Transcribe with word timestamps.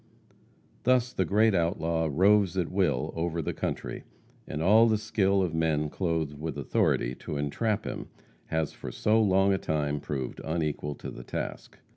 Thus 0.81 1.13
the 1.13 1.25
great 1.25 1.53
outlaw 1.53 2.09
roves 2.11 2.57
at 2.57 2.71
will 2.71 3.13
over 3.15 3.39
the 3.39 3.53
country, 3.53 4.03
and 4.47 4.59
all 4.59 4.87
the 4.87 4.97
skill 4.97 5.43
of 5.43 5.53
men 5.53 5.91
clothed 5.91 6.39
with 6.39 6.57
authority 6.57 7.13
to 7.19 7.37
entrap 7.37 7.85
him 7.85 8.07
has 8.47 8.73
for 8.73 8.91
so 8.91 9.21
long 9.21 9.53
a 9.53 9.59
time 9.59 9.99
proved 9.99 10.41
unequal 10.43 10.95
to 10.95 11.11
the 11.11 11.23
task. 11.23 11.77